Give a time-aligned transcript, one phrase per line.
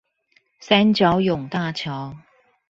[0.59, 2.15] 三角湧大橋